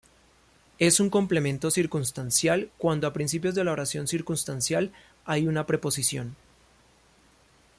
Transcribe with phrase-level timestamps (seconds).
[0.79, 4.91] Es un complemento circunstancial cuando a principios de la oración circunstancial
[5.25, 6.35] hay una preposición.